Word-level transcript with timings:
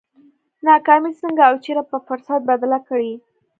ناکامي 0.65 1.11
څنګه 1.21 1.41
او 1.49 1.53
چېرې 1.63 1.83
پر 1.89 1.99
فرصت 2.07 2.39
بدله 2.49 2.79
کړي؟ 2.87 3.13